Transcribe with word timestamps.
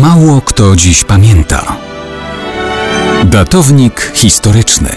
Mało 0.00 0.40
kto 0.40 0.76
dziś 0.76 1.04
pamięta. 1.04 1.76
Datownik 3.24 4.12
historyczny 4.14 4.90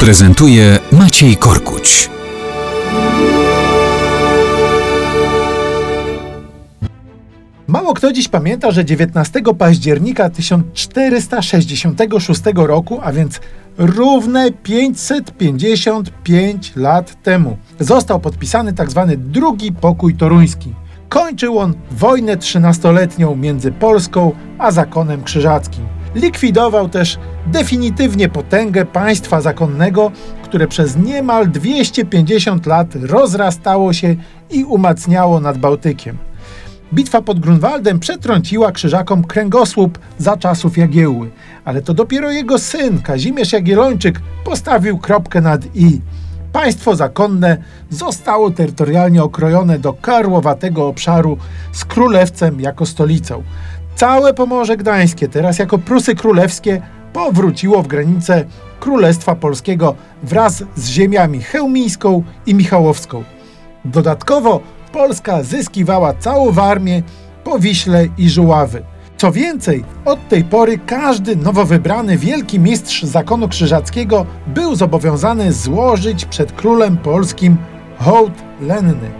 prezentuje 0.00 0.78
Maciej 0.92 1.36
Korkuć. 1.36 2.10
Mało 7.66 7.94
kto 7.94 8.12
dziś 8.12 8.28
pamięta, 8.28 8.70
że 8.70 8.84
19 8.84 9.40
października 9.58 10.30
1466 10.30 12.42
roku, 12.54 13.00
a 13.02 13.12
więc 13.12 13.40
równe 13.78 14.52
555 14.52 16.72
lat 16.76 17.22
temu, 17.22 17.56
został 17.80 18.20
podpisany 18.20 18.72
tzw. 18.72 19.06
Tak 19.08 19.18
Drugi 19.18 19.72
Pokój 19.72 20.14
Toruński. 20.14 20.81
Kończył 21.12 21.58
on 21.58 21.74
wojnę 21.90 22.36
trzynastoletnią 22.36 23.36
między 23.36 23.72
Polską 23.72 24.32
a 24.58 24.70
zakonem 24.70 25.22
krzyżackim. 25.22 25.84
Likwidował 26.14 26.88
też 26.88 27.18
definitywnie 27.46 28.28
potęgę 28.28 28.84
państwa 28.84 29.40
zakonnego, 29.40 30.12
które 30.42 30.68
przez 30.68 30.96
niemal 30.96 31.50
250 31.50 32.66
lat 32.66 32.88
rozrastało 32.94 33.92
się 33.92 34.16
i 34.50 34.64
umacniało 34.64 35.40
nad 35.40 35.58
Bałtykiem. 35.58 36.16
Bitwa 36.94 37.22
pod 37.22 37.40
Grunwaldem 37.40 38.00
przetrąciła 38.00 38.72
krzyżakom 38.72 39.24
kręgosłup 39.24 39.98
za 40.18 40.36
czasów 40.36 40.78
Jagiełły, 40.78 41.30
ale 41.64 41.82
to 41.82 41.94
dopiero 41.94 42.30
jego 42.30 42.58
syn 42.58 43.02
Kazimierz 43.02 43.52
Jagiellończyk 43.52 44.20
postawił 44.44 44.98
kropkę 44.98 45.40
nad 45.40 45.76
i. 45.76 46.00
Państwo 46.52 46.96
zakonne 46.96 47.56
zostało 47.90 48.50
terytorialnie 48.50 49.22
okrojone 49.22 49.78
do 49.78 49.92
karłowatego 49.92 50.86
obszaru 50.86 51.38
z 51.72 51.84
Królewcem 51.84 52.60
jako 52.60 52.86
stolicą. 52.86 53.42
Całe 53.94 54.34
Pomorze 54.34 54.76
Gdańskie, 54.76 55.28
teraz 55.28 55.58
jako 55.58 55.78
Prusy 55.78 56.14
Królewskie, 56.14 56.82
powróciło 57.12 57.82
w 57.82 57.86
granice 57.86 58.44
Królestwa 58.80 59.34
Polskiego 59.34 59.94
wraz 60.22 60.64
z 60.76 60.88
ziemiami 60.88 61.42
chełmińską 61.42 62.22
i 62.46 62.54
michałowską. 62.54 63.24
Dodatkowo 63.84 64.60
Polska 64.92 65.42
zyskiwała 65.42 66.14
całą 66.14 66.52
Warmię, 66.52 67.02
Powiśle 67.44 68.06
i 68.18 68.30
Żuławy. 68.30 68.82
Co 69.16 69.32
więcej, 69.32 69.84
od 70.04 70.28
tej 70.28 70.44
pory 70.44 70.78
każdy 70.86 71.36
nowo 71.36 71.64
wybrany 71.64 72.18
wielki 72.18 72.60
mistrz 72.60 73.02
zakonu 73.02 73.48
krzyżackiego 73.48 74.26
był 74.46 74.74
zobowiązany 74.74 75.52
złożyć 75.52 76.24
przed 76.24 76.52
królem 76.52 76.96
polskim 76.96 77.56
hołd 77.98 78.32
lenny. 78.60 79.10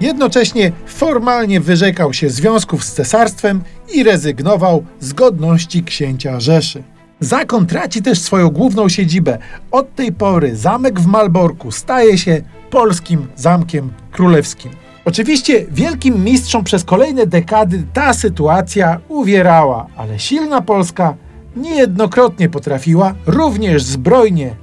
Jednocześnie 0.00 0.72
formalnie 0.86 1.60
wyrzekał 1.60 2.12
się 2.12 2.30
związków 2.30 2.84
z 2.84 2.92
cesarstwem 2.92 3.62
i 3.94 4.02
rezygnował 4.02 4.84
z 5.00 5.12
godności 5.12 5.84
księcia 5.84 6.40
Rzeszy. 6.40 6.82
Zakon 7.20 7.66
traci 7.66 8.02
też 8.02 8.18
swoją 8.18 8.50
główną 8.50 8.88
siedzibę. 8.88 9.38
Od 9.70 9.94
tej 9.94 10.12
pory 10.12 10.56
zamek 10.56 11.00
w 11.00 11.06
Malborku 11.06 11.72
staje 11.72 12.18
się 12.18 12.42
polskim 12.70 13.26
zamkiem 13.36 13.92
królewskim. 14.12 14.85
Oczywiście 15.06 15.66
wielkim 15.70 16.24
mistrzom 16.24 16.64
przez 16.64 16.84
kolejne 16.84 17.26
dekady 17.26 17.84
ta 17.92 18.14
sytuacja 18.14 19.00
uwierała, 19.08 19.86
ale 19.96 20.18
silna 20.18 20.62
Polska 20.62 21.14
niejednokrotnie 21.56 22.48
potrafiła 22.48 23.14
również 23.26 23.82
zbrojnie 23.82 24.56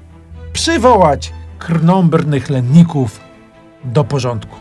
przywołać 0.53 1.33
krnąbrnych 1.59 2.49
lenników 2.49 3.19
do 3.83 4.03
porządku. 4.03 4.55